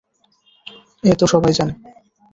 এ 1.03 1.11
তো 1.19 1.25
সবাই 1.27 1.53
জানে। 1.53 1.73